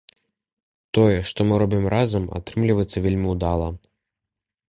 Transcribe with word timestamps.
Тое, 0.97 1.17
што 1.31 1.45
мы 1.49 1.59
робім 1.63 1.85
разам, 1.95 2.25
атрымліваецца 2.39 2.97
вельмі 3.05 3.27
ўдала. 3.35 3.67